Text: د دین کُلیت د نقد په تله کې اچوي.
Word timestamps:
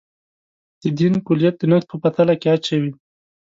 د 0.81 0.83
دین 0.99 1.13
کُلیت 1.27 1.55
د 1.59 1.63
نقد 1.71 1.91
په 2.01 2.09
تله 2.15 2.33
کې 2.41 2.47
اچوي. 2.55 2.91